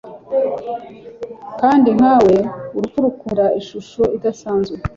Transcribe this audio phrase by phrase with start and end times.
[1.59, 2.35] kandi nkawe
[2.75, 4.75] urupfu rukunda ishusho idasanzwe